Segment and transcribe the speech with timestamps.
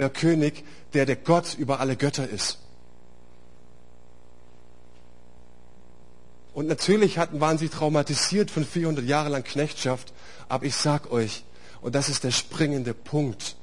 [0.00, 2.58] der König, der der Gott über alle Götter ist.
[6.52, 10.12] Und natürlich hatten, waren sie traumatisiert von 400 Jahren lang Knechtschaft.
[10.48, 11.44] Aber ich sag euch,
[11.80, 13.56] und das ist der springende Punkt,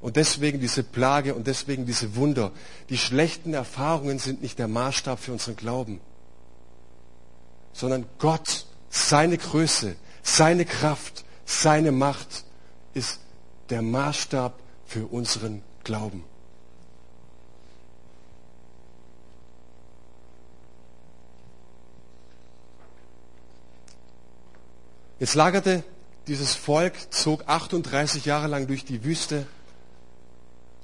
[0.00, 2.52] und deswegen diese Plage und deswegen diese Wunder.
[2.88, 6.00] Die schlechten Erfahrungen sind nicht der Maßstab für unseren Glauben,
[7.72, 12.44] sondern Gott, seine Größe, seine Kraft, seine Macht
[12.94, 13.20] ist
[13.70, 16.22] der Maßstab für unseren Glauben.
[25.18, 25.82] Jetzt lagerte
[26.26, 29.46] dieses Volk, zog 38 Jahre lang durch die Wüste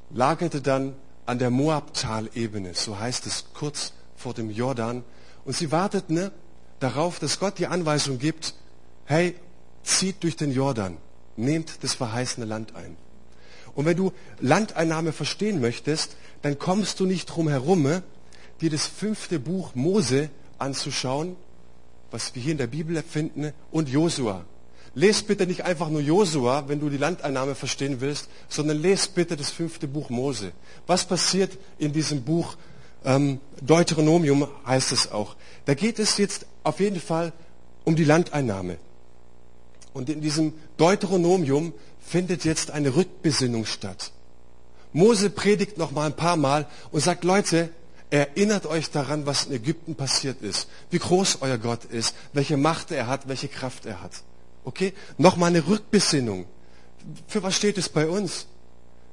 [0.09, 0.95] lagerte dann
[1.27, 5.05] an der Moabtalebene, so heißt es kurz vor dem Jordan.
[5.45, 6.33] Und sie warteten ne,
[6.81, 8.55] darauf, dass Gott die Anweisung gibt,
[9.05, 9.37] hey,
[9.83, 10.97] zieht durch den Jordan,
[11.37, 12.97] nehmt das verheißene Land ein.
[13.75, 18.03] Und wenn du Landeinnahme verstehen möchtest, dann kommst du nicht drum herum, ne,
[18.61, 21.37] dir das fünfte Buch Mose anzuschauen,
[22.11, 24.45] was wir hier in der Bibel finden, und Josua.
[24.95, 29.37] Lest bitte nicht einfach nur Josua, wenn du die Landeinnahme verstehen willst, sondern lest bitte
[29.37, 30.53] das fünfte Buch Mose.
[30.87, 32.57] Was passiert in diesem Buch
[33.05, 35.37] ähm, Deuteronomium heißt es auch.
[35.67, 37.33] Da geht es jetzt auf jeden Fall
[37.85, 38.79] um die Landeinnahme.
[39.93, 41.73] Und in diesem Deuteronomium
[42.07, 44.13] findet jetzt eine Rückbesinnung statt.
[44.93, 47.71] Mose predigt noch mal ein paar Mal und sagt, Leute,
[48.11, 52.93] erinnert euch daran, was in Ägypten passiert ist, wie groß euer Gott ist, welche Macht
[52.93, 54.13] er hat, welche Kraft er hat.
[54.65, 54.93] Okay?
[55.19, 56.47] Nochmal eine Rückbesinnung.
[57.27, 58.47] Für was steht es bei uns?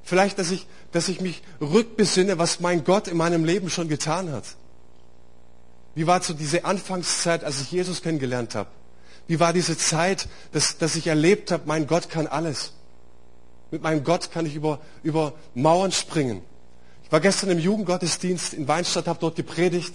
[0.04, 4.30] Vielleicht, dass ich, dass ich mich rückbesinne, was mein Gott in meinem Leben schon getan
[4.30, 4.44] hat.
[5.94, 8.70] Wie war so diese Anfangszeit, als ich Jesus kennengelernt habe?
[9.26, 12.72] Wie war diese Zeit, dass, dass ich erlebt habe, mein Gott kann alles.
[13.72, 16.42] Mit meinem Gott kann ich über, über Mauern springen.
[17.04, 19.94] Ich war gestern im Jugendgottesdienst in Weinstadt, habe dort gepredigt.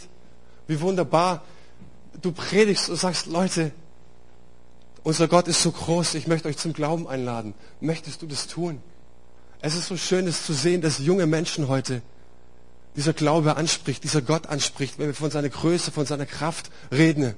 [0.65, 1.43] Wie wunderbar.
[2.21, 3.71] Du predigst und sagst, Leute,
[5.03, 7.53] unser Gott ist so groß, ich möchte euch zum Glauben einladen.
[7.79, 8.81] Möchtest du das tun?
[9.61, 12.01] Es ist so schön, es zu sehen, dass junge Menschen heute
[12.95, 17.35] dieser Glaube anspricht, dieser Gott anspricht, wenn wir von seiner Größe, von seiner Kraft reden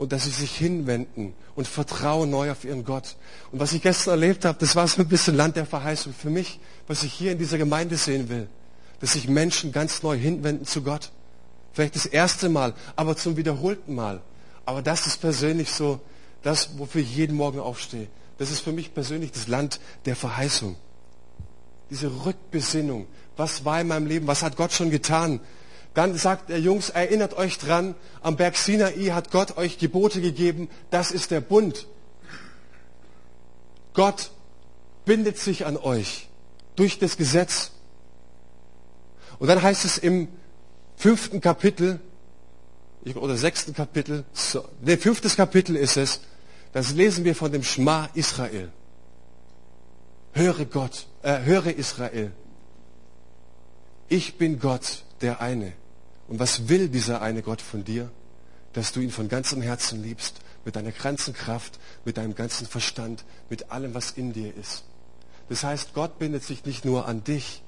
[0.00, 3.16] und dass sie sich hinwenden und vertrauen neu auf ihren Gott.
[3.52, 6.30] Und was ich gestern erlebt habe, das war so ein bisschen Land der Verheißung für
[6.30, 8.48] mich, was ich hier in dieser Gemeinde sehen will,
[9.00, 11.10] dass sich Menschen ganz neu hinwenden zu Gott.
[11.74, 14.22] Vielleicht das erste Mal, aber zum wiederholten Mal.
[14.64, 16.00] Aber das ist persönlich so,
[16.42, 18.06] das, wofür ich jeden Morgen aufstehe.
[18.38, 20.76] Das ist für mich persönlich das Land der Verheißung.
[21.90, 23.06] Diese Rückbesinnung.
[23.36, 24.26] Was war in meinem Leben?
[24.26, 25.40] Was hat Gott schon getan?
[25.94, 30.68] Dann sagt er, Jungs, erinnert euch dran, am Berg Sinai hat Gott euch Gebote gegeben.
[30.90, 31.86] Das ist der Bund.
[33.92, 34.30] Gott
[35.04, 36.28] bindet sich an euch
[36.76, 37.72] durch das Gesetz.
[39.38, 40.28] Und dann heißt es im
[40.96, 41.98] fünften Kapitel,
[43.14, 44.24] oder sechsten Kapitel,
[44.82, 46.20] nee, fünftes Kapitel ist es,
[46.72, 48.70] das lesen wir von dem Schma Israel.
[50.32, 52.30] Höre Gott, äh, höre Israel.
[54.08, 55.72] Ich bin Gott, der eine.
[56.30, 58.10] Und was will dieser eine Gott von dir?
[58.72, 63.24] Dass du ihn von ganzem Herzen liebst, mit deiner ganzen Kraft, mit deinem ganzen Verstand,
[63.50, 64.84] mit allem, was in dir ist.
[65.50, 67.62] Das heißt, Gott bindet sich nicht nur an dich,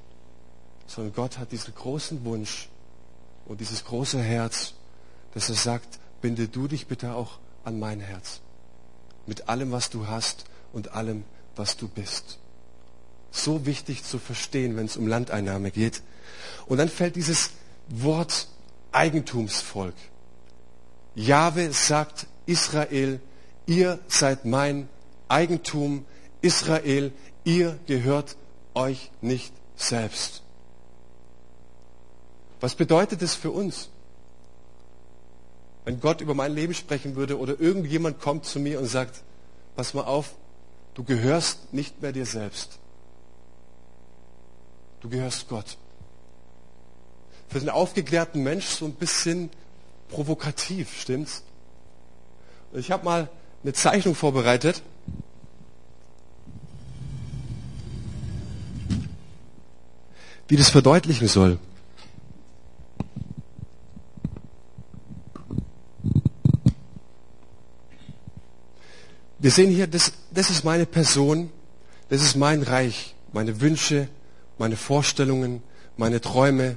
[0.87, 2.71] sondern Gott hat diesen großen Wunsch
[3.45, 4.73] und dieses große Herz,
[5.35, 8.41] dass er sagt, binde du dich bitte auch an mein Herz
[9.27, 11.25] mit allem, was du hast und allem,
[11.57, 12.39] was du bist.
[13.31, 16.03] So wichtig zu verstehen, wenn es um Landeinnahme geht.
[16.67, 17.51] Und dann fällt dieses
[17.89, 18.49] Wort
[18.93, 19.95] Eigentumsvolk.
[21.15, 23.21] Jahwe sagt Israel,
[23.67, 24.89] ihr seid mein
[25.29, 26.05] Eigentum.
[26.41, 27.13] Israel,
[27.45, 28.37] ihr gehört
[28.75, 30.43] euch nicht selbst.
[32.61, 33.91] Was bedeutet es für uns?
[35.85, 39.23] wenn Gott über mein Leben sprechen würde oder irgendjemand kommt zu mir und sagt,
[39.75, 40.35] pass mal auf,
[40.95, 42.79] du gehörst nicht mehr dir selbst.
[45.01, 45.77] Du gehörst Gott.
[47.53, 49.51] Für den aufgeklärten Mensch so ein bisschen
[50.09, 51.43] provokativ, stimmt's?
[52.73, 53.29] Ich habe mal
[53.63, 54.83] eine Zeichnung vorbereitet.
[60.51, 61.59] die das verdeutlichen soll.
[69.39, 71.51] Wir sehen hier, das, das ist meine Person,
[72.11, 74.09] das ist mein Reich, meine Wünsche,
[74.59, 75.63] meine Vorstellungen,
[75.97, 76.77] meine Träume,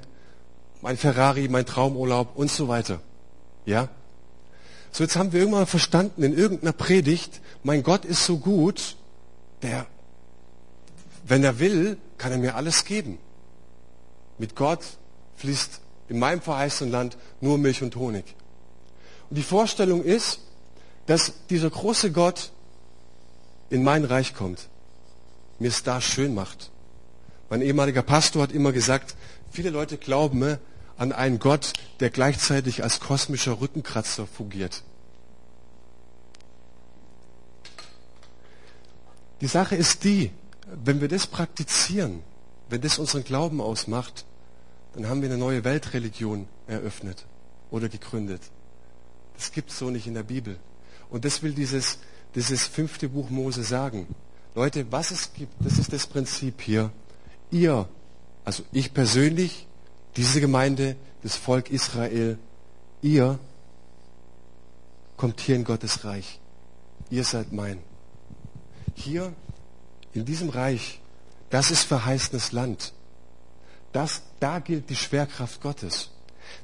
[0.85, 2.99] mein Ferrari, mein Traumurlaub und so weiter.
[3.65, 3.89] Ja?
[4.91, 8.95] So, jetzt haben wir irgendwann verstanden in irgendeiner Predigt, mein Gott ist so gut,
[9.63, 9.87] der,
[11.25, 13.17] wenn er will, kann er mir alles geben.
[14.37, 14.81] Mit Gott
[15.37, 18.35] fließt in meinem verheißenen Land nur Milch und Honig.
[19.31, 20.39] Und die Vorstellung ist,
[21.07, 22.51] dass dieser große Gott
[23.71, 24.69] in mein Reich kommt,
[25.57, 26.69] mir es da schön macht.
[27.49, 29.15] Mein ehemaliger Pastor hat immer gesagt,
[29.51, 30.59] viele Leute glauben
[30.97, 34.83] an einen Gott, der gleichzeitig als kosmischer Rückenkratzer fungiert.
[39.41, 40.31] Die Sache ist die,
[40.83, 42.23] wenn wir das praktizieren,
[42.69, 44.25] wenn das unseren Glauben ausmacht,
[44.93, 47.25] dann haben wir eine neue Weltreligion eröffnet
[47.69, 48.41] oder gegründet.
[49.35, 50.57] Das gibt es so nicht in der Bibel.
[51.09, 51.99] Und das will dieses,
[52.33, 54.07] dieses fünfte Buch Mose sagen.
[54.55, 56.91] Leute, was es gibt, das ist das Prinzip hier.
[57.51, 57.89] Ihr,
[58.45, 59.67] also ich persönlich,
[60.15, 62.37] diese Gemeinde, das Volk Israel,
[63.01, 63.39] ihr
[65.17, 66.39] kommt hier in Gottes Reich.
[67.09, 67.79] Ihr seid mein.
[68.95, 69.33] Hier
[70.13, 70.99] in diesem Reich,
[71.49, 72.93] das ist verheißenes Land.
[73.91, 76.09] Das, da gilt die Schwerkraft Gottes.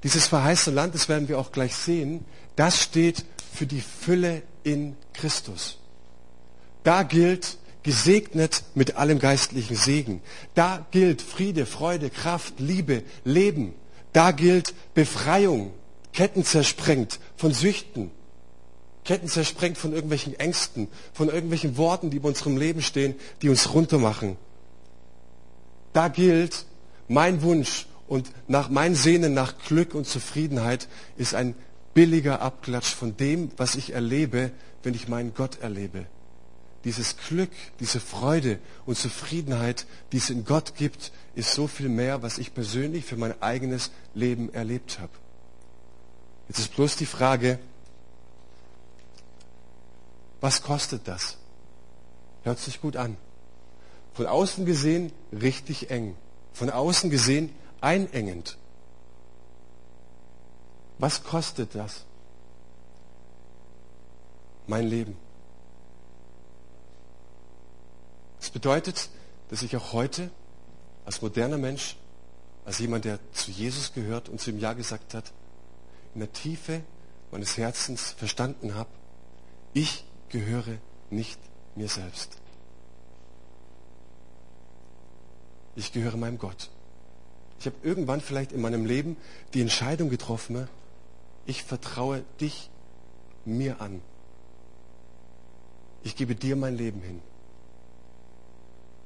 [0.03, 2.25] Dieses verheißene Land, das werden wir auch gleich sehen,
[2.55, 5.77] das steht für die Fülle in Christus.
[6.83, 10.21] Da gilt gesegnet mit allem geistlichen Segen.
[10.53, 13.73] Da gilt Friede, Freude, Kraft, Liebe, Leben.
[14.13, 15.71] Da gilt Befreiung,
[16.13, 18.11] Ketten zersprengt von Süchten,
[19.03, 23.73] Ketten zersprengt von irgendwelchen Ängsten, von irgendwelchen Worten, die bei unserem Leben stehen, die uns
[23.73, 24.37] runtermachen.
[25.93, 26.65] Da gilt
[27.07, 30.87] mein Wunsch und nach mein Sehnen nach Glück und Zufriedenheit
[31.17, 31.55] ist ein
[31.93, 34.51] billiger Abklatsch von dem, was ich erlebe,
[34.83, 36.05] wenn ich meinen Gott erlebe.
[36.83, 42.23] Dieses Glück, diese Freude und Zufriedenheit, die es in Gott gibt, ist so viel mehr,
[42.23, 45.11] was ich persönlich für mein eigenes Leben erlebt habe.
[46.47, 47.59] Jetzt ist bloß die Frage,
[50.41, 51.37] was kostet das?
[52.43, 53.15] Hört sich gut an.
[54.13, 56.15] Von außen gesehen richtig eng.
[56.51, 58.57] Von außen gesehen einengend.
[60.97, 62.05] Was kostet das?
[64.67, 65.15] Mein Leben.
[68.41, 69.09] Das bedeutet,
[69.49, 70.31] dass ich auch heute
[71.05, 71.95] als moderner Mensch,
[72.65, 75.31] als jemand, der zu Jesus gehört und zu ihm Ja gesagt hat,
[76.15, 76.81] in der Tiefe
[77.31, 78.89] meines Herzens verstanden habe,
[79.73, 80.79] ich gehöre
[81.11, 81.39] nicht
[81.75, 82.37] mir selbst.
[85.75, 86.69] Ich gehöre meinem Gott.
[87.59, 89.17] Ich habe irgendwann vielleicht in meinem Leben
[89.53, 90.67] die Entscheidung getroffen,
[91.45, 92.71] ich vertraue dich
[93.45, 94.01] mir an.
[96.03, 97.21] Ich gebe dir mein Leben hin.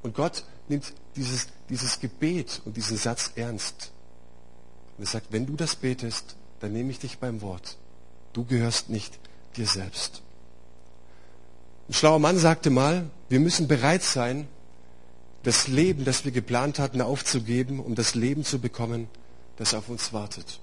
[0.05, 3.91] Und Gott nimmt dieses, dieses Gebet und diesen Satz ernst.
[4.95, 7.75] Und er sagt, wenn du das betest, dann nehme ich dich beim Wort.
[8.31, 9.17] Du gehörst nicht
[9.57, 10.21] dir selbst.
[11.89, 14.47] Ein schlauer Mann sagte mal, wir müssen bereit sein,
[15.41, 19.07] das Leben, das wir geplant hatten, aufzugeben, um das Leben zu bekommen,
[19.57, 20.59] das auf uns wartet.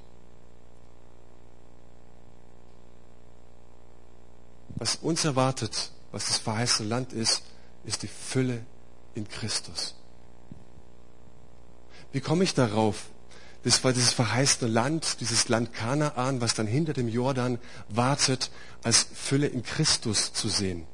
[4.76, 7.42] Was uns erwartet, was das verheißene Land ist,
[7.84, 8.64] ist die Fülle
[9.14, 9.94] in Christus.
[12.12, 13.06] Wie komme ich darauf?
[13.64, 18.50] Das war dieses verheißene Land, dieses Land Kanaan, was dann hinter dem Jordan wartet,
[18.82, 20.84] als Fülle in Christus zu sehen.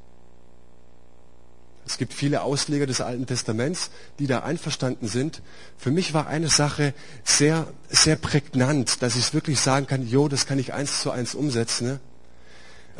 [1.86, 5.40] Es gibt viele Ausleger des Alten Testaments, die da einverstanden sind.
[5.78, 6.92] Für mich war eine Sache
[7.24, 11.10] sehr, sehr prägnant, dass ich es wirklich sagen kann, jo, das kann ich eins zu
[11.10, 11.98] eins umsetzen.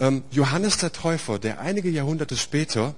[0.01, 0.23] Ne?
[0.31, 2.95] Johannes der Täufer, der einige Jahrhunderte später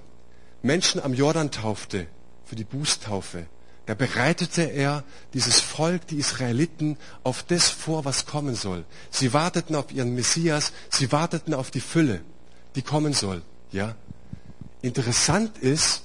[0.61, 2.07] Menschen am Jordan taufte
[2.45, 3.45] für die Bußtaufe,
[3.87, 5.03] da bereitete er
[5.33, 8.85] dieses Volk, die Israeliten, auf das vor, was kommen soll.
[9.09, 12.21] Sie warteten auf ihren Messias, sie warteten auf die Fülle,
[12.75, 13.41] die kommen soll.
[13.71, 13.95] Ja,
[14.81, 16.03] Interessant ist,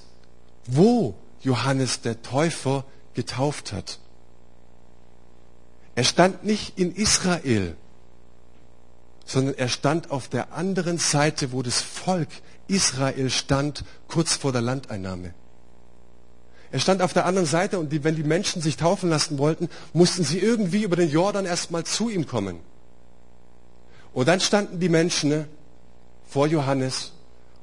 [0.67, 2.85] wo Johannes der Täufer
[3.15, 3.99] getauft hat.
[5.95, 7.75] Er stand nicht in Israel,
[9.25, 12.29] sondern er stand auf der anderen Seite, wo das Volk
[12.67, 15.33] Israel stand, kurz vor der Landeinnahme.
[16.71, 19.69] Er stand auf der anderen Seite und die, wenn die Menschen sich taufen lassen wollten,
[19.93, 22.59] mussten sie irgendwie über den Jordan erstmal zu ihm kommen.
[24.13, 25.47] Und dann standen die Menschen ne,
[26.27, 27.13] vor Johannes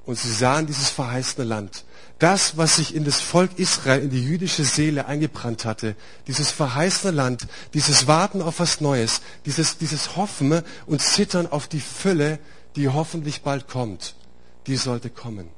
[0.06, 1.84] und sie sahen dieses verheißene Land.
[2.18, 5.96] Das, was sich in das Volk Israel, in die jüdische Seele eingebrannt hatte,
[6.26, 11.80] dieses verheißene Land, dieses Warten auf was Neues, dieses, dieses Hoffen und Zittern auf die
[11.80, 12.38] Fülle,
[12.76, 14.14] die hoffentlich bald kommt,
[14.66, 15.48] die sollte kommen.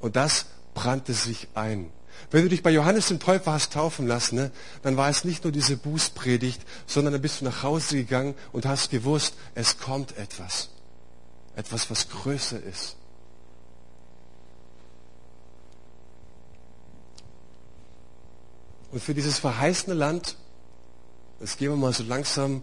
[0.00, 1.90] Und das brannte sich ein.
[2.30, 4.50] Wenn du dich bei Johannes dem Täufer hast taufen lassen, ne,
[4.82, 8.66] dann war es nicht nur diese Bußpredigt, sondern dann bist du nach Hause gegangen und
[8.66, 10.68] hast gewusst, es kommt etwas.
[11.56, 12.96] Etwas, was größer ist.
[18.90, 20.36] Und für dieses verheißene Land
[21.42, 22.62] Jetzt gehen wir mal so langsam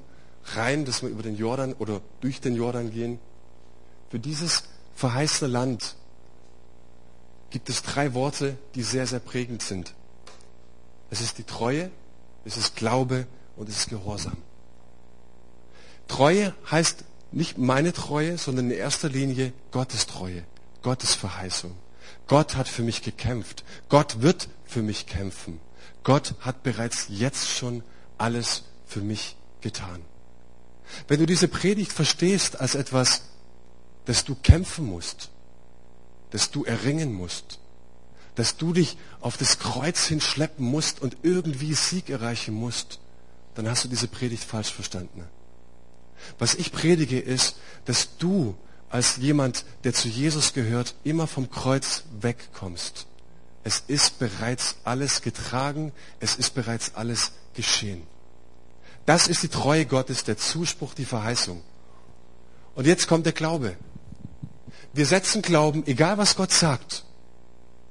[0.55, 3.19] rein, dass wir über den Jordan oder durch den Jordan gehen.
[4.09, 4.63] Für dieses
[4.99, 5.95] verheißene Land
[7.51, 9.93] gibt es drei Worte, die sehr, sehr prägend sind.
[11.09, 11.89] Es ist die Treue,
[12.43, 13.25] es ist Glaube
[13.55, 14.37] und es ist Gehorsam.
[16.09, 20.43] Treue heißt nicht meine Treue, sondern in erster Linie Gottes Treue,
[20.81, 21.75] Gottes Verheißung.
[22.27, 23.63] Gott hat für mich gekämpft.
[23.87, 25.61] Gott wird für mich kämpfen.
[26.03, 27.83] Gott hat bereits jetzt schon
[28.17, 30.01] alles für mich getan.
[31.07, 33.28] Wenn du diese Predigt verstehst als etwas,
[34.09, 35.29] das du kämpfen musst,
[36.31, 37.59] das du erringen musst,
[38.33, 42.97] dass du dich auf das Kreuz hinschleppen musst und irgendwie Sieg erreichen musst,
[43.53, 45.25] dann hast du diese Predigt falsch verstanden.
[46.39, 48.55] Was ich predige ist, dass du
[48.89, 53.05] als jemand, der zu Jesus gehört, immer vom Kreuz wegkommst.
[53.63, 58.01] Es ist bereits alles getragen, es ist bereits alles geschehen.
[59.05, 61.61] Das ist die Treue Gottes, der Zuspruch, die Verheißung.
[62.73, 63.77] Und jetzt kommt der Glaube.
[64.93, 67.03] Wir setzen Glauben, egal was Gott sagt,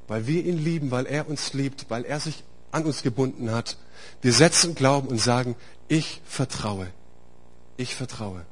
[0.08, 3.76] weil wir ihn lieben, weil er uns liebt, weil er sich an uns gebunden hat.
[4.20, 6.88] Wir setzen Glauben und sagen, ich vertraue.
[7.76, 8.44] Ich vertraue.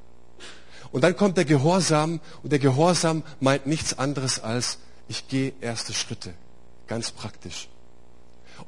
[0.92, 5.92] Und dann kommt der Gehorsam und der Gehorsam meint nichts anderes als, ich gehe erste
[5.92, 6.34] Schritte.
[6.86, 7.68] Ganz praktisch.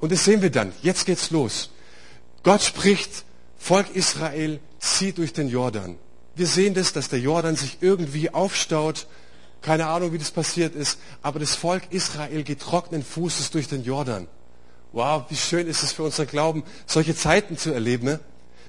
[0.00, 0.72] Und das sehen wir dann.
[0.82, 1.70] Jetzt geht's los.
[2.42, 3.24] Gott spricht,
[3.56, 5.96] Volk Israel zieht durch den Jordan.
[6.34, 9.06] Wir sehen das, dass der Jordan sich irgendwie aufstaut
[9.62, 13.84] keine Ahnung, wie das passiert ist, aber das Volk Israel geht trockenen Fußes durch den
[13.84, 14.28] Jordan.
[14.92, 18.06] Wow, wie schön ist es für unseren Glauben, solche Zeiten zu erleben.
[18.06, 18.20] Ne?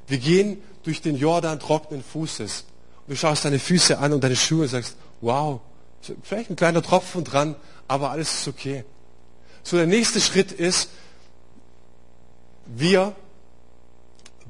[0.08, 2.66] Wir gehen durch den Jordan trockenen Fußes.
[3.08, 5.62] Und du schaust deine Füße an und deine Schuhe und sagst, wow,
[6.24, 7.56] vielleicht ein kleiner Tropfen dran,
[7.88, 8.84] aber alles ist okay.
[9.64, 10.90] So, der nächste Schritt ist,
[12.66, 13.16] wir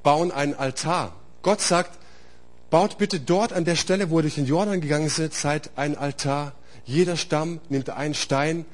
[0.02, 1.14] bauen einen Altar.
[1.42, 1.99] Gott sagt,
[2.70, 6.54] baut bitte dort an der Stelle, wo ihr durch den Jordan gegangen seid, einen Altar.
[6.86, 8.66] Jeder Stamm nimmt einen Stein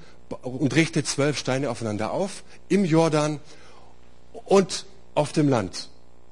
[0.41, 3.39] und richtet zwölf Steine aufeinander auf im Jordan
[4.45, 5.89] und auf dem Land.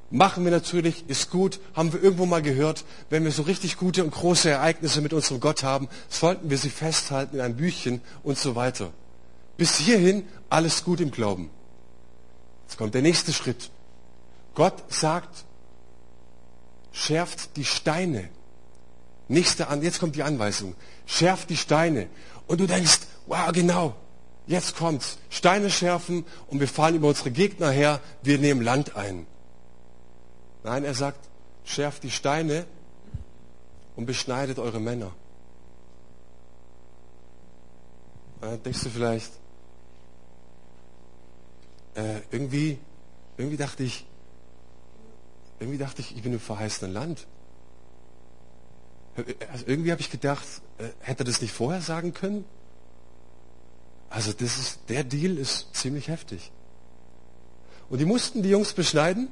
[0.10, 4.04] Machen wir natürlich, ist gut, haben wir irgendwo mal gehört, wenn wir so richtig gute
[4.04, 8.38] und große Ereignisse mit unserem Gott haben, sollten wir sie festhalten in einem Büchchen und
[8.38, 8.92] so weiter.
[9.58, 11.50] Bis hierhin alles gut im Glauben.
[12.68, 13.72] Jetzt kommt der nächste Schritt.
[14.54, 15.46] Gott sagt,
[16.94, 18.30] schärft die Steine.
[19.28, 20.76] Nächste an, jetzt kommt die Anweisung.
[21.06, 22.08] Schärft die Steine.
[22.48, 23.96] Und du denkst, wow, genau,
[24.48, 25.18] jetzt kommt's.
[25.30, 29.26] Steine schärfen und wir fahren über unsere Gegner her, wir nehmen Land ein.
[30.64, 31.20] Nein, er sagt,
[31.66, 32.66] schärft die Steine
[33.96, 35.12] und beschneidet eure Männer.
[38.40, 39.32] Da denkst du vielleicht,
[41.96, 42.78] äh, irgendwie,
[43.38, 44.06] irgendwie dachte ich,
[45.60, 47.28] irgendwie dachte ich, ich bin im verheißenen Land.
[49.52, 50.46] Also irgendwie habe ich gedacht,
[50.80, 52.46] äh, hätte er das nicht vorher sagen können?
[54.10, 56.52] Also das ist, der Deal ist ziemlich heftig.
[57.90, 59.30] Und die mussten die Jungs beschneiden,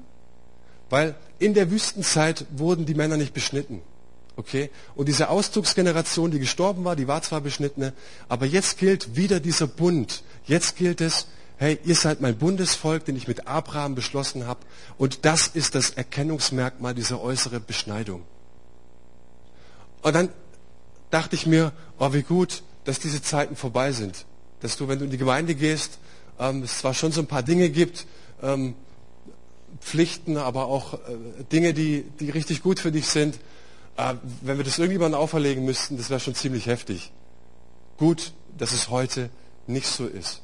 [0.90, 3.82] weil in der Wüstenzeit wurden die Männer nicht beschnitten.
[4.36, 4.70] Okay?
[4.96, 7.94] Und diese Auszugsgeneration, die gestorben war, die war zwar beschnittene,
[8.28, 10.24] aber jetzt gilt wieder dieser Bund.
[10.46, 11.28] Jetzt gilt es,
[11.62, 14.62] hey, ihr seid mein Bundesvolk, den ich mit Abraham beschlossen habe.
[14.98, 18.24] Und das ist das Erkennungsmerkmal dieser äußeren Beschneidung.
[20.02, 20.30] Und dann
[21.12, 24.26] dachte ich mir, oh, wie gut, dass diese Zeiten vorbei sind.
[24.62, 26.00] Dass du, wenn du in die Gemeinde gehst,
[26.40, 28.08] ähm, es zwar schon so ein paar Dinge gibt,
[28.42, 28.74] ähm,
[29.82, 33.36] Pflichten, aber auch äh, Dinge, die, die richtig gut für dich sind.
[33.98, 37.12] Äh, wenn wir das irgendjemandem auferlegen müssten, das wäre schon ziemlich heftig.
[37.98, 39.30] Gut, dass es heute
[39.68, 40.42] nicht so ist.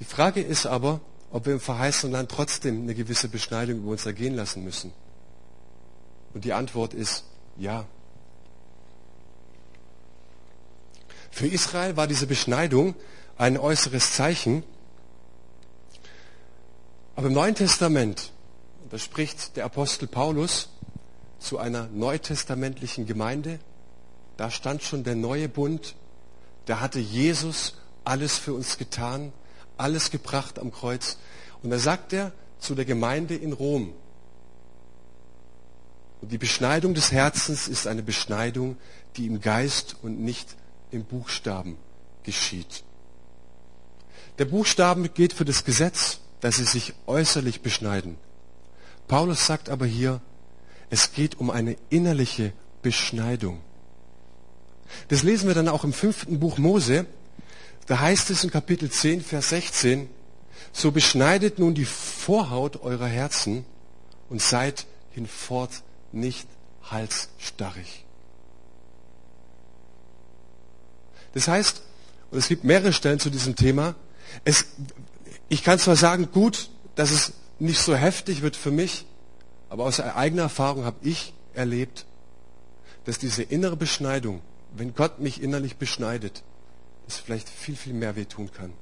[0.00, 1.00] Die Frage ist aber,
[1.30, 4.92] ob wir im verheißenen Land trotzdem eine gewisse Beschneidung über uns ergehen lassen müssen.
[6.34, 7.24] Und die Antwort ist
[7.56, 7.84] ja.
[11.30, 12.94] Für Israel war diese Beschneidung
[13.36, 14.62] ein äußeres Zeichen.
[17.16, 18.32] Aber im Neuen Testament,
[18.90, 20.68] da spricht der Apostel Paulus
[21.38, 23.58] zu einer neutestamentlichen Gemeinde,
[24.36, 25.94] da stand schon der neue Bund,
[26.66, 27.74] da hatte Jesus
[28.04, 29.32] alles für uns getan,
[29.78, 31.18] alles gebracht am Kreuz.
[31.62, 33.94] Und da sagt er zu der Gemeinde in Rom,
[36.20, 38.76] und die Beschneidung des Herzens ist eine Beschneidung,
[39.16, 40.56] die im Geist und nicht
[40.90, 41.76] im Buchstaben
[42.24, 42.82] geschieht.
[44.38, 48.16] Der Buchstaben geht für das Gesetz, dass sie sich äußerlich beschneiden.
[49.06, 50.20] Paulus sagt aber hier,
[50.90, 53.60] es geht um eine innerliche Beschneidung.
[55.08, 57.06] Das lesen wir dann auch im fünften Buch Mose,
[57.88, 60.08] da heißt es in Kapitel 10, Vers 16,
[60.72, 63.64] so beschneidet nun die Vorhaut eurer Herzen
[64.28, 66.46] und seid hinfort nicht
[66.82, 68.04] halsstarrig.
[71.32, 71.82] Das heißt,
[72.30, 73.94] und es gibt mehrere Stellen zu diesem Thema,
[74.44, 74.66] es,
[75.48, 79.06] ich kann zwar sagen, gut, dass es nicht so heftig wird für mich,
[79.70, 82.04] aber aus eigener Erfahrung habe ich erlebt,
[83.06, 84.42] dass diese innere Beschneidung,
[84.76, 86.42] wenn Gott mich innerlich beschneidet,
[87.08, 88.72] es vielleicht viel, viel mehr wehtun kann.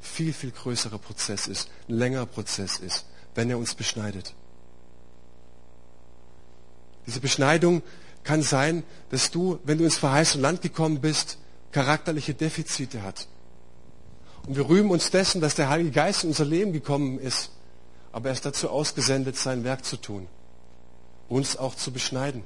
[0.00, 4.34] Viel, viel größerer Prozess ist, ein längerer Prozess ist, wenn er uns beschneidet.
[7.06, 7.82] Diese Beschneidung
[8.24, 11.38] kann sein, dass du, wenn du ins verheißene Land gekommen bist,
[11.72, 13.28] charakterliche Defizite hat.
[14.46, 17.50] Und wir rühmen uns dessen, dass der Heilige Geist in unser Leben gekommen ist,
[18.12, 20.26] aber er ist dazu ausgesendet, sein Werk zu tun,
[21.28, 22.44] uns auch zu beschneiden,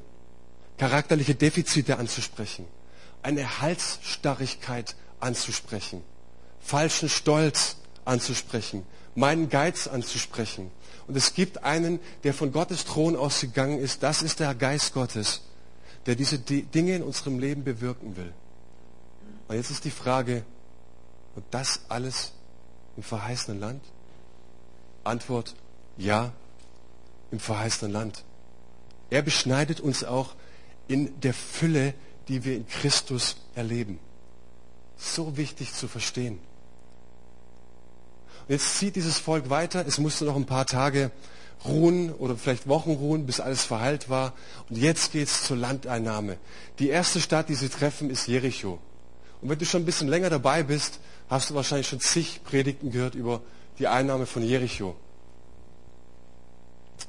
[0.78, 2.66] charakterliche Defizite anzusprechen,
[3.22, 6.02] eine Halsstarrigkeit anzusprechen,
[6.60, 8.84] falschen Stolz anzusprechen,
[9.14, 10.70] meinen Geiz anzusprechen.
[11.06, 14.02] Und es gibt einen, der von Gottes Thron ausgegangen ist.
[14.02, 15.42] Das ist der Geist Gottes,
[16.06, 18.32] der diese Dinge in unserem Leben bewirken will.
[19.48, 20.44] Und jetzt ist die Frage,
[21.34, 22.32] und das alles
[22.96, 23.82] im verheißenen Land?
[25.04, 25.54] Antwort,
[25.96, 26.32] ja,
[27.30, 28.24] im verheißenen Land.
[29.10, 30.34] Er beschneidet uns auch
[30.88, 31.94] in der Fülle,
[32.28, 33.98] die wir in Christus erleben.
[35.00, 36.38] So wichtig zu verstehen.
[38.46, 39.86] Und jetzt zieht dieses Volk weiter.
[39.86, 41.10] Es musste noch ein paar Tage
[41.64, 44.34] ruhen oder vielleicht Wochen ruhen, bis alles verheilt war.
[44.68, 46.36] Und jetzt geht es zur Landeinnahme.
[46.78, 48.78] Die erste Stadt, die sie treffen, ist Jericho.
[49.40, 52.90] Und wenn du schon ein bisschen länger dabei bist, hast du wahrscheinlich schon zig Predigten
[52.90, 53.40] gehört über
[53.78, 54.96] die Einnahme von Jericho.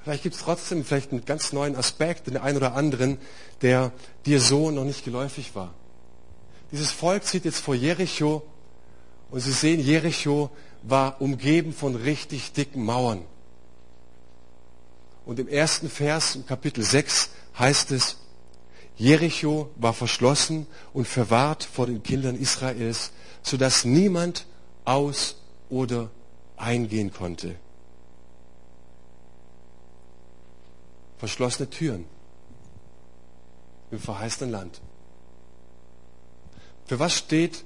[0.04, 3.18] Vielleicht gibt es trotzdem vielleicht einen ganz neuen Aspekt, den einen oder anderen,
[3.62, 3.92] der
[4.26, 5.74] dir so noch nicht geläufig war.
[6.72, 8.44] Dieses Volk zieht jetzt vor Jericho
[9.30, 10.50] und sie sehen, Jericho
[10.84, 13.26] war umgeben von richtig dicken Mauern.
[15.26, 18.18] Und im ersten Vers, im Kapitel 6, heißt es,
[18.98, 24.46] Jericho war verschlossen und verwahrt vor den Kindern Israels, sodass niemand
[24.86, 25.38] aus
[25.70, 26.10] oder
[26.58, 27.56] eingehen konnte.
[31.18, 32.06] Verschlossene Türen
[33.92, 34.82] im verheißenen Land.
[36.92, 37.64] Für was steht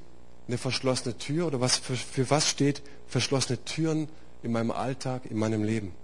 [0.47, 4.07] eine verschlossene Tür oder was, für, für was steht verschlossene Türen
[4.43, 5.95] in meinem Alltag, in meinem Leben?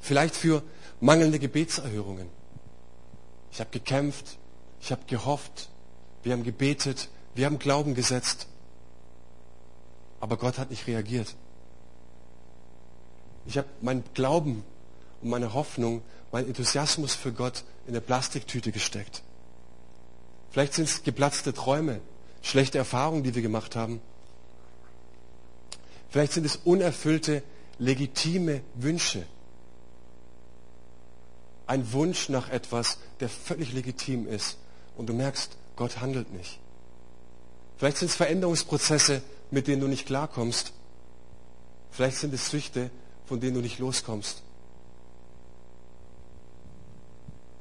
[0.00, 0.64] Vielleicht für
[1.00, 2.26] mangelnde Gebetserhörungen.
[3.52, 4.38] Ich habe gekämpft,
[4.80, 5.68] ich habe gehofft,
[6.24, 8.48] wir haben gebetet, wir haben Glauben gesetzt,
[10.18, 11.36] aber Gott hat nicht reagiert.
[13.46, 14.64] Ich habe meinen Glauben
[15.22, 19.22] und meine Hoffnung, meinen Enthusiasmus für Gott in eine Plastiktüte gesteckt.
[20.50, 22.00] Vielleicht sind es geplatzte Träume,
[22.42, 24.00] schlechte Erfahrungen, die wir gemacht haben.
[26.10, 27.42] Vielleicht sind es unerfüllte,
[27.78, 29.26] legitime Wünsche.
[31.66, 34.56] Ein Wunsch nach etwas, der völlig legitim ist.
[34.96, 36.58] Und du merkst, Gott handelt nicht.
[37.76, 40.72] Vielleicht sind es Veränderungsprozesse, mit denen du nicht klarkommst.
[41.90, 42.90] Vielleicht sind es Süchte,
[43.26, 44.42] von denen du nicht loskommst.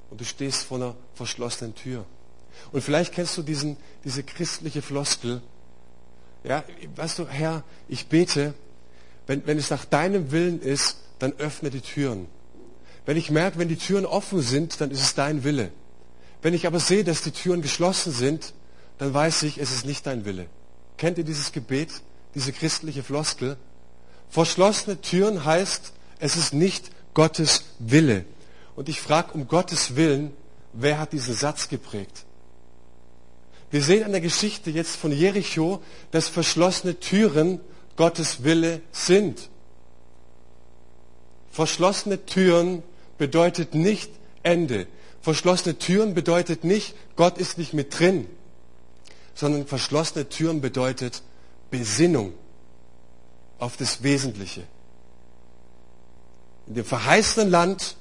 [0.10, 2.06] Und du stehst vor einer verschlossenen Tür.
[2.72, 5.42] Und vielleicht kennst du diesen, diese christliche Floskel.
[6.44, 6.64] Ja,
[6.96, 8.54] weißt du, Herr, ich bete,
[9.26, 12.28] wenn, wenn es nach deinem Willen ist, dann öffne die Türen.
[13.06, 15.72] Wenn ich merke, wenn die Türen offen sind, dann ist es dein Wille.
[16.42, 18.54] Wenn ich aber sehe, dass die Türen geschlossen sind,
[18.98, 20.48] dann weiß ich, es ist nicht dein Wille.
[20.98, 21.90] Kennt ihr dieses Gebet,
[22.36, 23.58] diese christliche Floskel?
[24.30, 28.26] Verschlossene Türen heißt, es ist nicht Gottes Wille.
[28.76, 30.34] Und ich frage um Gottes Willen,
[30.74, 32.26] wer hat diesen Satz geprägt?
[33.70, 37.60] Wir sehen an der Geschichte jetzt von Jericho, dass verschlossene Türen
[37.98, 39.50] Gottes Wille sind.
[41.52, 42.84] Verschlossene Türen
[43.18, 44.12] bedeutet nicht
[44.44, 44.88] Ende.
[45.22, 48.28] Verschlossene Türen bedeutet nicht, Gott ist nicht mit drin,
[49.34, 51.24] sondern verschlossene Türen bedeutet
[51.70, 52.34] Besinnung
[53.60, 54.64] auf das Wesentliche.
[56.68, 57.98] In dem verheißenen Land,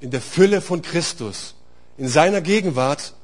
[0.00, 1.54] in der Fülle von Christus,
[1.98, 3.14] in seiner Gegenwart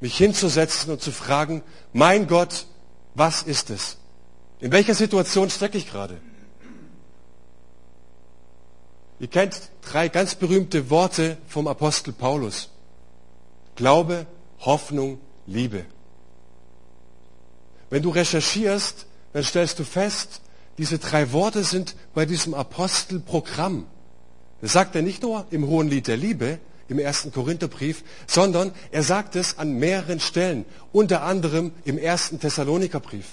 [0.00, 2.66] mich hinzusetzen und zu fragen, mein Gott,
[3.14, 3.98] was ist es?
[4.60, 6.20] In welcher Situation stecke ich gerade?
[9.18, 12.70] Ihr kennt drei ganz berühmte Worte vom Apostel Paulus.
[13.76, 14.26] Glaube,
[14.60, 15.84] Hoffnung, Liebe.
[17.90, 20.40] Wenn du recherchierst, dann stellst du fest,
[20.78, 23.86] diese drei Worte sind bei diesem Apostelprogramm.
[24.62, 26.58] Das sagt er nicht nur im Hohen Lied der Liebe,
[26.90, 33.26] im ersten Korintherbrief, sondern er sagt es an mehreren Stellen, unter anderem im ersten Thessalonikerbrief.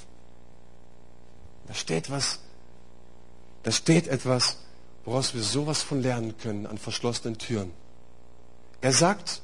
[1.67, 2.39] Da steht was,
[3.63, 4.57] da steht etwas,
[5.05, 7.71] woraus wir sowas von lernen können an verschlossenen Türen.
[8.79, 9.41] Er sagt,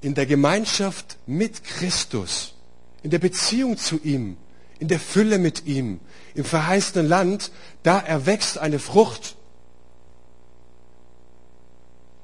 [0.00, 2.54] in der Gemeinschaft mit Christus,
[3.02, 4.36] in der Beziehung zu ihm,
[4.78, 6.00] in der Fülle mit ihm,
[6.34, 9.36] im verheißenen Land, da erwächst eine Frucht.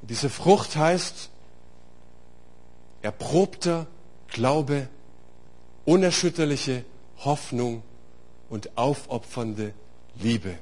[0.06, 1.30] Und diese Frucht heißt
[3.02, 3.88] erprobter
[4.28, 4.86] Glaube,
[5.84, 6.84] unerschütterliche
[7.24, 7.82] Hoffnung
[8.48, 9.74] und aufopfernde
[10.20, 10.58] Liebe.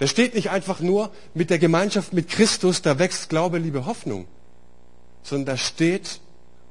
[0.00, 4.26] Da steht nicht einfach nur mit der Gemeinschaft mit Christus, da wächst Glaube, Liebe, Hoffnung,
[5.22, 6.18] sondern da steht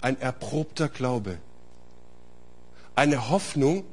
[0.01, 1.37] ein erprobter Glaube.
[2.95, 3.85] Eine Hoffnung,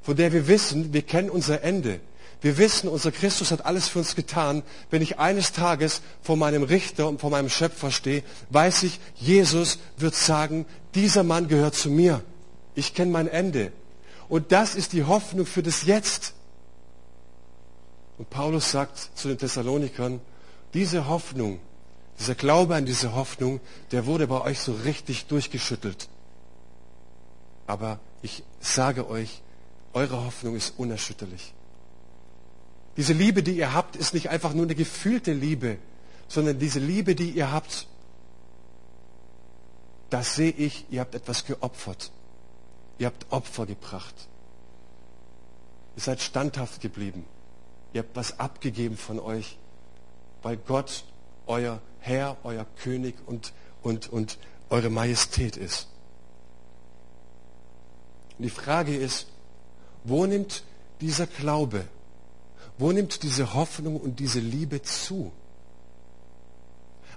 [0.00, 2.00] von der wir wissen, wir kennen unser Ende.
[2.42, 4.62] Wir wissen, unser Christus hat alles für uns getan.
[4.90, 9.78] Wenn ich eines Tages vor meinem Richter und vor meinem Schöpfer stehe, weiß ich, Jesus
[9.96, 12.22] wird sagen, dieser Mann gehört zu mir.
[12.74, 13.72] Ich kenne mein Ende.
[14.28, 16.34] Und das ist die Hoffnung für das Jetzt.
[18.18, 20.20] Und Paulus sagt zu den Thessalonikern,
[20.74, 21.58] diese Hoffnung,
[22.18, 23.60] dieser Glaube an diese Hoffnung,
[23.92, 26.08] der wurde bei euch so richtig durchgeschüttelt.
[27.66, 29.42] Aber ich sage euch,
[29.92, 31.54] eure Hoffnung ist unerschütterlich.
[32.96, 35.78] Diese Liebe, die ihr habt, ist nicht einfach nur eine gefühlte Liebe,
[36.28, 37.86] sondern diese Liebe, die ihr habt,
[40.10, 42.10] das sehe ich, ihr habt etwas geopfert.
[42.98, 44.14] Ihr habt Opfer gebracht.
[45.96, 47.24] Ihr seid standhaft geblieben.
[47.92, 49.58] Ihr habt was abgegeben von euch,
[50.42, 51.04] weil Gott
[51.46, 54.38] euer Herr, euer König und, und, und
[54.70, 55.88] eure Majestät ist.
[58.38, 59.26] Und die Frage ist,
[60.04, 60.62] wo nimmt
[61.00, 61.86] dieser Glaube,
[62.78, 65.32] wo nimmt diese Hoffnung und diese Liebe zu?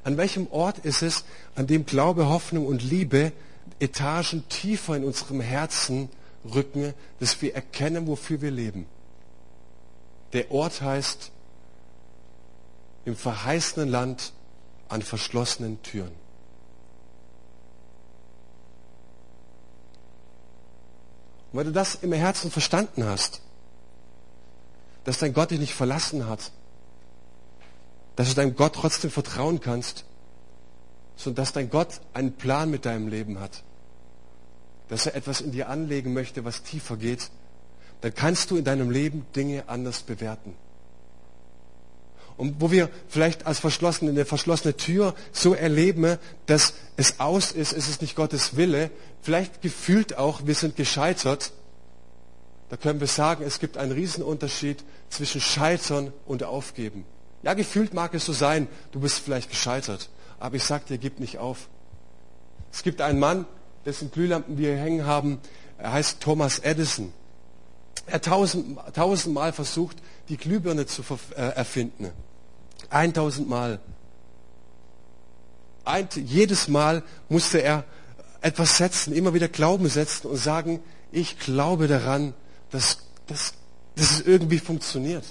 [0.03, 3.33] An welchem Ort ist es, an dem Glaube, Hoffnung und Liebe
[3.79, 6.09] Etagen tiefer in unserem Herzen
[6.45, 8.85] rücken, dass wir erkennen, wofür wir leben?
[10.33, 11.31] Der Ort heißt
[13.05, 14.33] im verheißenen Land
[14.87, 16.11] an verschlossenen Türen.
[21.51, 23.41] Und wenn du das im Herzen verstanden hast,
[25.03, 26.51] dass dein Gott dich nicht verlassen hat,
[28.15, 30.05] dass du deinem Gott trotzdem vertrauen kannst,
[31.15, 33.63] sondern dass dein Gott einen Plan mit deinem Leben hat,
[34.89, 37.29] dass er etwas in dir anlegen möchte, was tiefer geht,
[38.01, 40.55] dann kannst du in deinem Leben Dinge anders bewerten.
[42.37, 47.73] Und wo wir vielleicht als verschlossene, eine verschlossene Tür so erleben, dass es aus ist,
[47.73, 51.51] es ist nicht Gottes Wille, vielleicht gefühlt auch, wir sind gescheitert,
[52.69, 57.05] da können wir sagen, es gibt einen Riesenunterschied zwischen Scheitern und Aufgeben.
[57.41, 61.19] Ja, gefühlt mag es so sein, du bist vielleicht gescheitert, aber ich sage dir, gib
[61.19, 61.67] nicht auf.
[62.71, 63.45] Es gibt einen Mann,
[63.85, 65.39] dessen Glühlampen wir hängen haben,
[65.77, 67.13] er heißt Thomas Edison.
[68.05, 71.03] Er hat tausend, tausendmal versucht, die Glühbirne zu
[71.35, 72.11] äh, erfinden.
[72.89, 73.79] Eintausendmal.
[75.85, 77.83] Ein, jedes Mal musste er
[78.41, 82.33] etwas setzen, immer wieder Glauben setzen und sagen, ich glaube daran,
[82.71, 83.53] dass, dass,
[83.95, 85.23] dass es irgendwie funktioniert.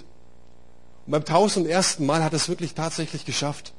[1.07, 3.73] Und beim tausendersten Mal hat er es wirklich tatsächlich geschafft.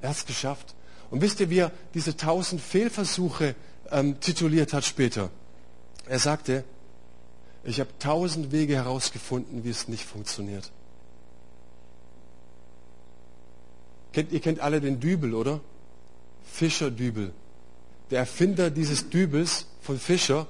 [0.00, 0.74] Er hat es geschafft.
[1.10, 3.54] Und wisst ihr, wie er diese tausend Fehlversuche
[3.90, 5.30] ähm, tituliert hat später?
[6.06, 6.64] Er sagte,
[7.64, 10.70] ich habe tausend Wege herausgefunden, wie es nicht funktioniert.
[14.12, 15.60] Kennt, ihr kennt alle den Dübel, oder?
[16.50, 17.32] Fischer Dübel.
[18.10, 20.46] Der Erfinder dieses Dübels von Fischer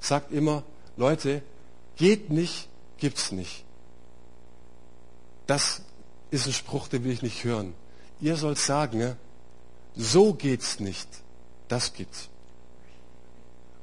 [0.00, 0.64] sagt immer,
[1.00, 1.40] Leute,
[1.96, 3.64] geht nicht, gibt's nicht.
[5.46, 5.80] Das
[6.30, 7.72] ist ein Spruch, den will ich nicht hören.
[8.20, 9.16] Ihr sollt sagen,
[9.96, 11.08] so geht's nicht,
[11.68, 12.28] das gibt's.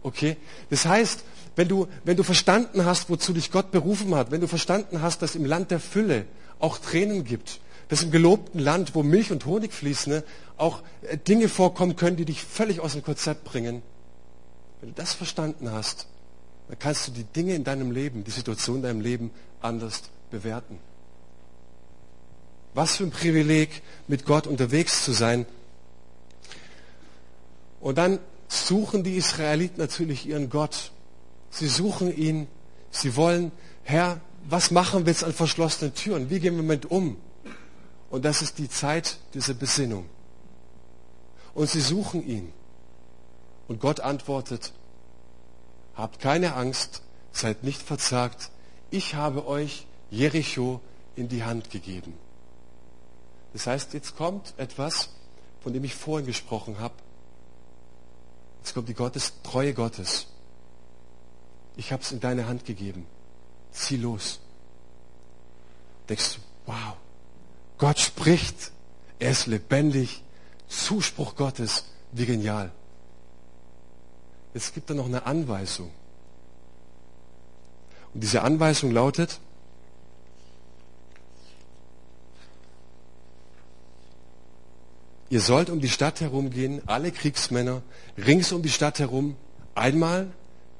[0.03, 0.37] Okay?
[0.69, 1.23] Das heißt,
[1.55, 5.23] wenn du, wenn du verstanden hast, wozu dich Gott berufen hat, wenn du verstanden hast,
[5.23, 6.27] dass im Land der Fülle
[6.59, 10.21] auch Tränen gibt, dass im gelobten Land, wo Milch und Honig fließen,
[10.57, 13.81] auch äh, Dinge vorkommen können, die dich völlig aus dem Konzept bringen.
[14.81, 16.05] Wenn du das verstanden hast,
[16.67, 20.79] dann kannst du die Dinge in deinem Leben, die Situation in deinem Leben anders bewerten.
[22.73, 25.45] Was für ein Privileg, mit Gott unterwegs zu sein.
[27.79, 30.91] Und dann suchen die Israeliten natürlich ihren Gott.
[31.49, 32.47] Sie suchen ihn.
[32.91, 33.51] Sie wollen,
[33.83, 36.29] Herr, was machen wir jetzt an verschlossenen Türen?
[36.29, 37.17] Wie gehen wir damit um?
[38.09, 40.05] Und das ist die Zeit dieser Besinnung.
[41.53, 42.53] Und sie suchen ihn.
[43.67, 44.71] Und Gott antwortet,
[45.97, 48.51] habt keine Angst, seid nicht verzagt.
[48.89, 50.79] Ich habe euch Jericho
[51.15, 52.13] in die Hand gegeben.
[53.51, 55.09] Das heißt, jetzt kommt etwas,
[55.61, 56.93] von dem ich vorhin gesprochen habe.
[58.59, 60.27] Jetzt kommt die Gottes, Treue Gottes
[61.77, 63.05] ich habe es in deine Hand gegeben.
[63.71, 64.39] Zieh los.
[66.09, 66.95] Denkst du, wow,
[67.77, 68.71] Gott spricht,
[69.19, 70.23] er ist lebendig,
[70.67, 72.71] Zuspruch Gottes, wie genial.
[74.57, 75.91] Jetzt gibt er noch eine Anweisung.
[78.11, 79.39] Und diese Anweisung lautet,
[85.29, 87.83] ihr sollt um die Stadt herumgehen, alle Kriegsmänner,
[88.17, 89.35] rings um die Stadt herum,
[89.75, 90.25] einmal,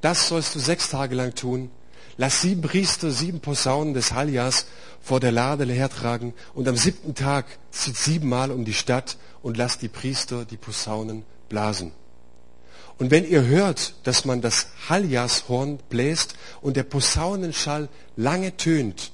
[0.02, 1.70] das sollst du sechs Tage lang tun,
[2.18, 4.66] lass sieben Priester sieben Posaunen des Haljas
[5.04, 9.78] vor der Lade hertragen und am siebten Tag zieht siebenmal um die Stadt und lass
[9.78, 11.92] die Priester die Posaunen blasen.
[13.00, 19.12] Und wenn ihr hört, dass man das Haljashorn bläst und der Posaunenschall lange tönt,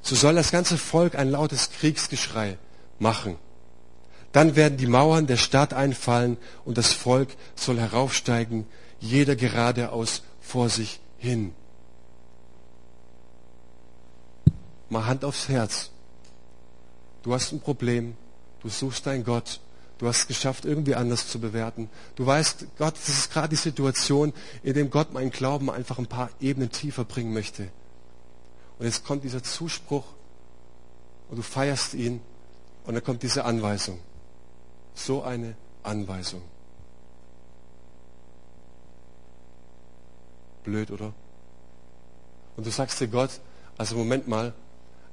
[0.00, 2.56] so soll das ganze Volk ein lautes Kriegsgeschrei
[2.98, 3.36] machen.
[4.32, 8.66] Dann werden die Mauern der Stadt einfallen und das Volk soll heraufsteigen,
[9.00, 11.52] jeder geradeaus vor sich hin.
[14.88, 15.90] Mal Hand aufs Herz.
[17.22, 18.16] Du hast ein Problem,
[18.62, 19.60] du suchst deinen Gott,
[19.98, 21.88] du hast es geschafft, irgendwie anders zu bewerten.
[22.16, 24.32] Du weißt, Gott, das ist gerade die Situation,
[24.62, 27.68] in dem Gott meinen Glauben einfach ein paar Ebenen tiefer bringen möchte.
[28.78, 30.04] Und jetzt kommt dieser Zuspruch
[31.30, 32.20] und du feierst ihn
[32.84, 33.98] und dann kommt diese Anweisung.
[34.94, 36.42] So eine Anweisung.
[40.64, 41.12] Blöd, oder?
[42.56, 43.40] Und du sagst dir Gott,
[43.78, 44.52] also Moment mal,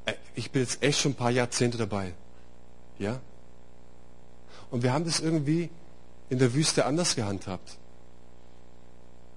[0.05, 2.13] äh, ich bin jetzt echt schon ein paar Jahrzehnte dabei.
[2.97, 3.19] Ja?
[4.73, 5.69] Und wir haben das irgendwie
[6.29, 7.77] in der Wüste anders gehandhabt.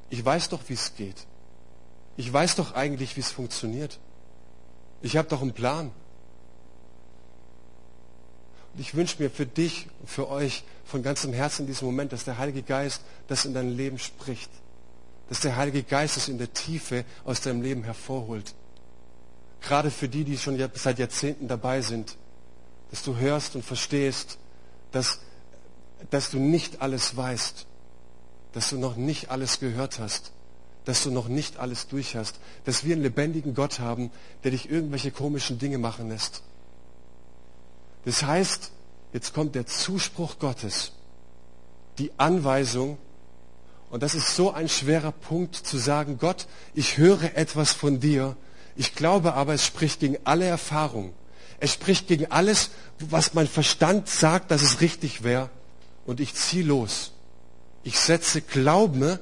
[0.09, 1.27] Ich weiß doch, wie es geht.
[2.17, 3.99] Ich weiß doch eigentlich, wie es funktioniert.
[5.03, 5.91] Ich habe doch einen Plan.
[8.73, 12.13] Und ich wünsche mir für dich und für euch von ganzem Herzen in diesem Moment,
[12.13, 14.51] dass der Heilige Geist das in dein Leben spricht.
[15.29, 18.55] Dass der Heilige Geist es in der Tiefe aus deinem Leben hervorholt
[19.67, 22.17] gerade für die, die schon seit Jahrzehnten dabei sind,
[22.91, 24.39] dass du hörst und verstehst,
[24.93, 25.21] dass,
[26.11, 27.67] dass du nicht alles weißt,
[28.53, 30.33] dass du noch nicht alles gehört hast,
[30.85, 34.11] dass du noch nicht alles durch hast, dass wir einen lebendigen Gott haben,
[34.45, 36.43] der dich irgendwelche komischen Dinge machen lässt.
[38.05, 38.71] Das heißt,
[39.13, 40.93] jetzt kommt der Zuspruch Gottes,
[41.99, 42.99] die Anweisung,
[43.91, 48.37] und das ist so ein schwerer Punkt zu sagen, Gott, ich höre etwas von dir,
[48.77, 51.15] ich glaube aber, es spricht gegen alle Erfahrung.
[51.59, 55.51] Es spricht gegen alles, was mein Verstand sagt, dass es richtig wäre.
[56.07, 57.13] Und ich ziehe los.
[57.83, 59.19] Ich setze Glauben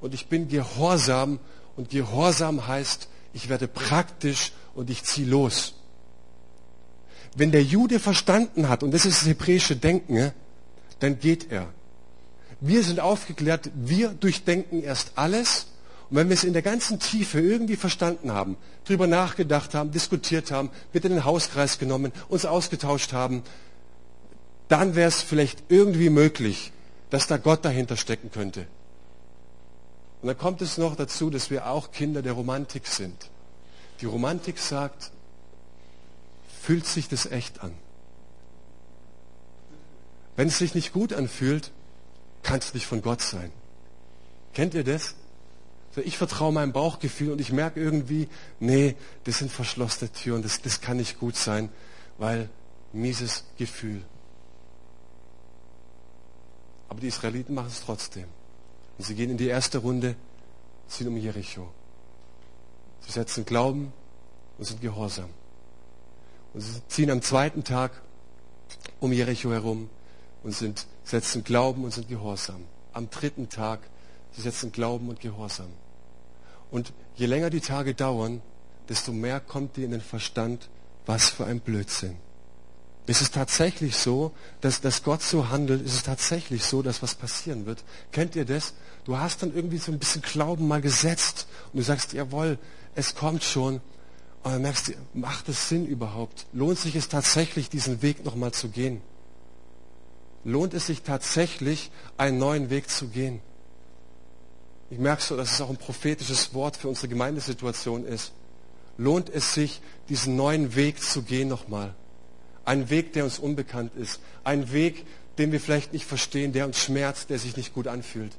[0.00, 1.38] und ich bin gehorsam.
[1.76, 5.74] Und gehorsam heißt, ich werde praktisch und ich ziehe los.
[7.34, 10.32] Wenn der Jude verstanden hat, und das ist das hebräische Denken,
[11.00, 11.68] dann geht er.
[12.60, 15.66] Wir sind aufgeklärt, wir durchdenken erst alles
[16.08, 20.50] und wenn wir es in der ganzen Tiefe irgendwie verstanden haben, drüber nachgedacht haben, diskutiert
[20.50, 23.42] haben, mit in den Hauskreis genommen, uns ausgetauscht haben,
[24.68, 26.72] dann wäre es vielleicht irgendwie möglich,
[27.10, 28.66] dass da Gott dahinter stecken könnte.
[30.22, 33.30] Und dann kommt es noch dazu, dass wir auch Kinder der Romantik sind.
[34.00, 35.12] Die Romantik sagt,
[36.62, 37.72] fühlt sich das echt an?
[40.34, 41.70] Wenn es sich nicht gut anfühlt,
[42.42, 43.52] kann es nicht von Gott sein.
[44.52, 45.14] Kennt ihr das?
[46.04, 48.28] Ich vertraue meinem Bauchgefühl und ich merke irgendwie,
[48.60, 51.70] nee, das sind verschlossene Türen, das, das kann nicht gut sein,
[52.18, 52.50] weil
[52.92, 54.02] mieses Gefühl.
[56.88, 58.26] Aber die Israeliten machen es trotzdem.
[58.98, 60.16] Und sie gehen in die erste Runde,
[60.88, 61.68] ziehen um Jericho.
[63.00, 63.92] Sie setzen Glauben
[64.58, 65.30] und sind gehorsam.
[66.54, 67.92] Und sie ziehen am zweiten Tag
[69.00, 69.90] um Jericho herum
[70.42, 72.64] und sind, setzen Glauben und sind gehorsam.
[72.92, 73.80] Am dritten Tag,
[74.32, 75.68] sie setzen Glauben und Gehorsam.
[76.70, 78.42] Und je länger die Tage dauern,
[78.88, 80.68] desto mehr kommt dir in den Verstand,
[81.04, 82.16] was für ein Blödsinn.
[83.06, 85.84] Ist es tatsächlich so, dass, dass Gott so handelt?
[85.84, 87.84] Ist es tatsächlich so, dass was passieren wird?
[88.10, 88.74] Kennt ihr das?
[89.04, 92.58] Du hast dann irgendwie so ein bisschen Glauben mal gesetzt und du sagst, jawohl,
[92.96, 93.76] es kommt schon.
[94.42, 96.46] Und dann merkst du, macht es Sinn überhaupt?
[96.52, 99.00] Lohnt sich es tatsächlich, diesen Weg nochmal zu gehen?
[100.42, 103.40] Lohnt es sich tatsächlich, einen neuen Weg zu gehen?
[104.90, 108.32] Ich merke so, dass es auch ein prophetisches Wort für unsere Gemeindesituation ist.
[108.98, 111.94] Lohnt es sich, diesen neuen Weg zu gehen nochmal?
[112.66, 114.20] Ein Weg, der uns unbekannt ist.
[114.44, 115.06] Ein Weg,
[115.38, 118.36] den wir vielleicht nicht verstehen, der uns schmerzt, der sich nicht gut anfühlt.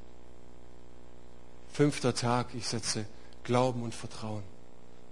[1.71, 3.05] Fünfter Tag, ich setze
[3.43, 4.43] Glauben und Vertrauen.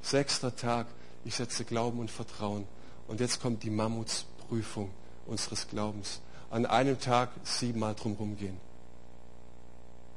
[0.01, 0.87] Sechster Tag,
[1.23, 2.67] ich setze Glauben und Vertrauen.
[3.07, 4.91] Und jetzt kommt die Mammutsprüfung
[5.25, 6.19] unseres Glaubens.
[6.49, 8.57] An einem Tag siebenmal drumherum gehen.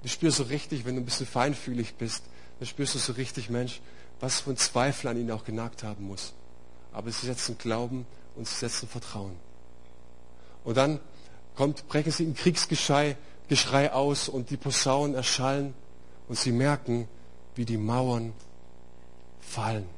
[0.02, 2.24] Du spürst so richtig, wenn du ein bisschen feinfühlig bist,
[2.58, 3.80] dann spürst du so richtig, Mensch,
[4.20, 6.32] was für ein Zweifel an ihn auch genagt haben muss.
[6.92, 8.06] aber sie setzen Glauben
[8.38, 9.36] und sie setzen Vertrauen.
[10.64, 11.00] Und dann
[11.56, 13.16] kommt, brechen sie in Kriegsgeschrei
[13.48, 15.72] Geschrei aus und die Posaunen erschallen
[16.28, 17.08] und sie merken,
[17.54, 18.34] wie die Mauern
[19.40, 19.88] fallen.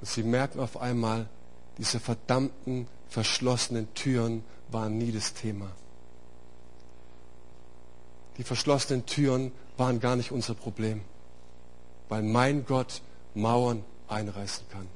[0.00, 1.28] Und sie merken auf einmal,
[1.78, 5.70] diese verdammten verschlossenen Türen waren nie das Thema.
[8.38, 11.02] Die verschlossenen Türen waren gar nicht unser Problem,
[12.08, 13.02] weil mein Gott
[13.34, 14.86] Mauern einreißen kann.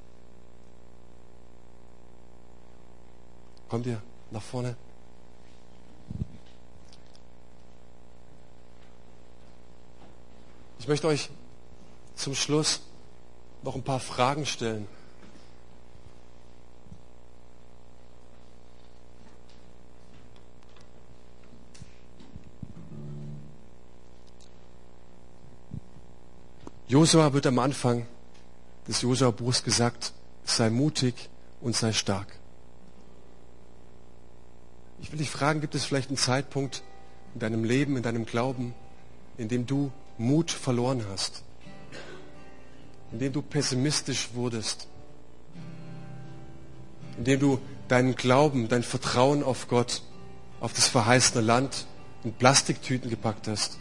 [3.68, 4.00] Kommt ihr
[4.30, 4.76] nach vorne?
[10.78, 11.30] Ich möchte euch
[12.14, 12.80] zum Schluss
[13.62, 14.86] noch ein paar Fragen stellen.
[26.86, 28.06] Josua wird am Anfang
[28.86, 30.12] des Josua-Buchs gesagt,
[30.44, 31.28] sei mutig
[31.60, 32.38] und sei stark.
[35.00, 36.82] Ich will dich fragen, gibt es vielleicht einen Zeitpunkt
[37.34, 38.74] in deinem Leben, in deinem Glauben,
[39.36, 41.42] in dem du Mut verloren hast,
[43.12, 44.88] in dem du pessimistisch wurdest,
[47.18, 50.02] in dem du deinen Glauben, dein Vertrauen auf Gott,
[50.60, 51.86] auf das verheißene Land
[52.24, 53.78] in Plastiktüten gepackt hast.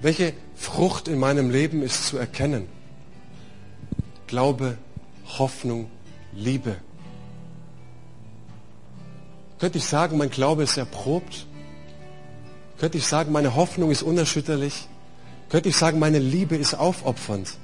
[0.00, 2.66] Welche Frucht in meinem Leben ist zu erkennen?
[4.26, 4.76] Glaube,
[5.38, 5.90] Hoffnung,
[6.32, 6.76] Liebe.
[9.58, 11.46] Könnte ich sagen, mein Glaube ist erprobt?
[12.78, 14.88] Könnte ich sagen, meine Hoffnung ist unerschütterlich?
[15.48, 17.56] Könnte ich sagen, meine Liebe ist aufopfernd?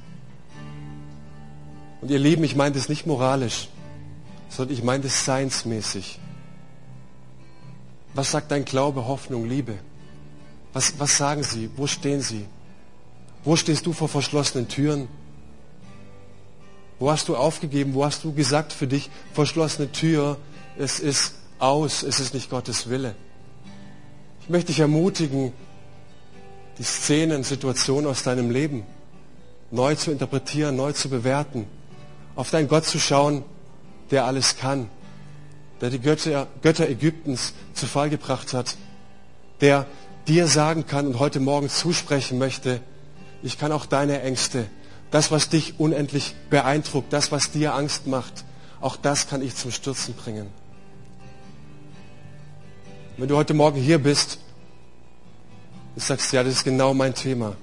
[2.00, 3.68] Und ihr Lieben, ich meine das nicht moralisch,
[4.48, 6.20] sondern ich meine das seinsmäßig.
[8.14, 9.74] Was sagt dein Glaube, Hoffnung, Liebe?
[10.72, 11.70] Was, was sagen sie?
[11.76, 12.46] Wo stehen sie?
[13.42, 15.08] Wo stehst du vor verschlossenen Türen?
[16.98, 17.94] Wo hast du aufgegeben?
[17.94, 20.36] Wo hast du gesagt für dich, verschlossene Tür,
[20.76, 23.14] es ist aus, es ist nicht Gottes Wille.
[24.40, 25.52] Ich möchte dich ermutigen,
[26.78, 28.84] die Szenen, Situationen aus deinem Leben
[29.70, 31.66] neu zu interpretieren, neu zu bewerten,
[32.36, 33.44] auf deinen Gott zu schauen,
[34.10, 34.88] der alles kann,
[35.80, 38.76] der die Götter, Götter Ägyptens zu Fall gebracht hat,
[39.60, 39.86] der
[40.26, 42.80] dir sagen kann und heute Morgen zusprechen möchte,
[43.42, 44.66] ich kann auch deine Ängste,
[45.10, 48.44] das, was dich unendlich beeindruckt, das, was dir Angst macht,
[48.80, 50.46] auch das kann ich zum Stürzen bringen.
[53.16, 54.38] Wenn du heute Morgen hier bist
[55.94, 57.56] und sagst, ja, das ist genau mein Thema.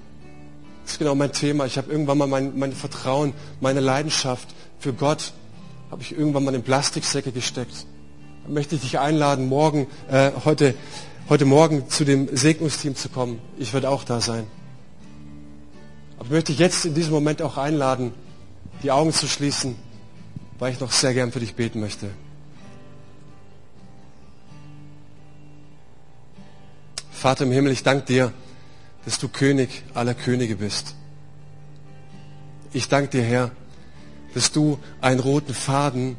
[0.82, 1.64] Das ist genau mein Thema.
[1.64, 5.32] Ich habe irgendwann mal mein, mein Vertrauen, meine Leidenschaft für Gott,
[5.90, 7.86] habe ich irgendwann mal in Plastiksäcke gesteckt.
[8.44, 10.74] Dann möchte ich dich einladen, morgen, äh, heute,
[11.28, 13.40] heute Morgen zu dem Segnungsteam zu kommen.
[13.58, 14.46] Ich werde auch da sein.
[16.16, 18.12] Aber ich möchte dich jetzt in diesem Moment auch einladen,
[18.82, 19.76] die Augen zu schließen,
[20.58, 22.10] weil ich noch sehr gern für dich beten möchte.
[27.10, 28.32] Vater im Himmel, ich danke dir,
[29.04, 30.94] dass du König aller Könige bist.
[32.72, 33.50] Ich danke dir, Herr,
[34.34, 36.16] dass du einen roten Faden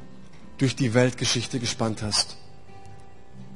[0.58, 2.38] durch die Weltgeschichte gespannt hast.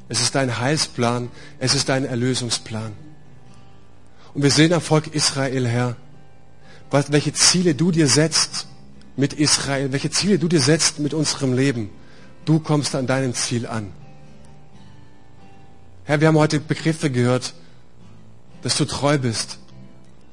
[0.08, 2.93] Es ist dein Heilsplan, es ist dein Erlösungsplan.
[4.34, 5.95] Und wir sehen am Volk Israel, Herr,
[6.91, 8.67] welche Ziele du dir setzt
[9.15, 11.89] mit Israel, welche Ziele du dir setzt mit unserem Leben.
[12.45, 13.91] Du kommst an deinem Ziel an.
[16.04, 17.54] Herr, wir haben heute Begriffe gehört,
[18.63, 19.60] dass du treu bist,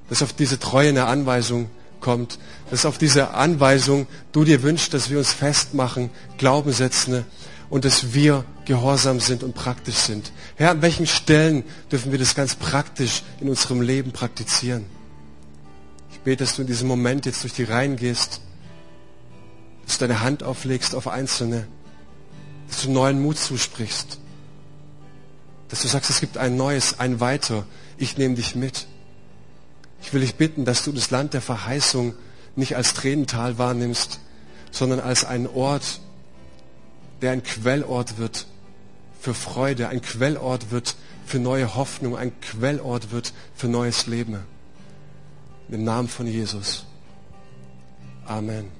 [0.09, 2.38] dass auf diese Treue eine Anweisung kommt,
[2.71, 7.25] dass auf diese Anweisung du dir wünschst, dass wir uns festmachen, Glauben setzen
[7.71, 10.33] und dass wir gehorsam sind und praktisch sind.
[10.57, 14.97] Herr, an welchen Stellen dürfen wir das ganz praktisch in unserem Leben praktizieren?
[16.29, 18.43] Bete, dass du in diesem Moment jetzt durch die Reihen gehst,
[19.87, 21.67] dass du deine Hand auflegst auf Einzelne,
[22.69, 24.19] dass du neuen Mut zusprichst
[25.70, 27.64] dass du sagst, es gibt ein neues, ein weiter.
[27.97, 28.87] Ich nehme dich mit.
[30.03, 32.14] Ich will dich bitten, dass du das Land der Verheißung
[32.57, 34.20] nicht als Tränental wahrnimmst,
[34.70, 36.01] sondern als einen Ort,
[37.22, 38.47] der ein Quellort wird
[39.18, 44.39] für Freude, ein Quellort wird für neue Hoffnung, ein Quellort wird für neues Leben.
[45.71, 46.87] Im Namen von Jesus.
[48.27, 48.78] Amen.